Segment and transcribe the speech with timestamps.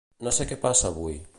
[0.27, 1.21] No sé què passa avui.